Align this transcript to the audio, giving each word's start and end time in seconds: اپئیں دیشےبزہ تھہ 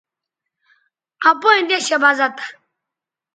اپئیں 1.29 1.63
دیشےبزہ 1.69 2.27
تھہ 2.37 2.47